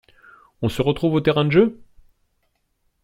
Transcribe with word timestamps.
On 0.63 0.67
se 0.69 0.81
retrouve 0.81 1.13
au 1.13 1.21
terrain 1.21 1.45
de 1.45 1.51
jeu? 1.51 1.79